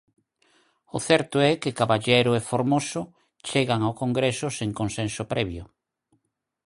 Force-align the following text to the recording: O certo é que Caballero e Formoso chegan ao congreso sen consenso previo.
O 0.97 0.99
certo 1.07 1.37
é 1.49 1.51
que 1.61 1.77
Caballero 1.79 2.31
e 2.39 2.41
Formoso 2.51 3.01
chegan 3.49 3.81
ao 3.83 3.97
congreso 4.01 4.47
sen 4.57 4.69
consenso 4.79 5.23
previo. 5.33 5.63